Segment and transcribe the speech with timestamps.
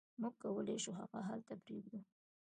[0.21, 1.99] موږ کولی شو هغه هلته پریږدو